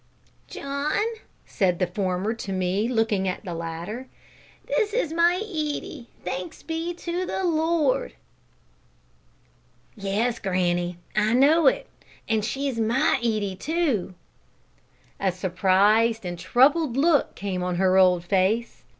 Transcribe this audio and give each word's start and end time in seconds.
"John," 0.47 1.03
said 1.45 1.77
the 1.77 1.85
former 1.85 2.33
to 2.33 2.51
me, 2.51 2.87
looking 2.87 3.27
at 3.27 3.45
the 3.45 3.53
latter, 3.53 4.07
"this 4.65 4.93
is 4.93 5.13
my 5.13 5.35
Edie, 5.35 6.09
thanks 6.25 6.63
be 6.63 6.91
to 6.95 7.23
the 7.23 7.43
Lord." 7.43 8.15
"Yes, 9.95 10.39
granny, 10.39 10.97
I 11.15 11.33
know 11.33 11.67
it, 11.67 11.85
and 12.27 12.43
she's 12.43 12.79
my 12.79 13.17
Edie 13.19 13.55
too!" 13.55 14.15
A 15.19 15.31
surprised 15.31 16.25
and 16.25 16.39
troubled 16.39 16.97
look 16.97 17.35
came 17.35 17.61
on 17.61 17.75
her 17.75 17.95
old 17.95 18.23
face. 18.25 18.83